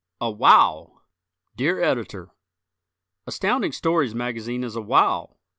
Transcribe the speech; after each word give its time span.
C. 0.19 0.25
"A 0.25 0.31
Wow!" 0.31 1.01
Dear 1.55 1.79
Editor: 1.79 2.31
Astounding 3.27 3.71
Stories 3.71 4.15
magazine 4.15 4.63
is 4.63 4.75
a 4.75 4.81
wow! 4.81 5.35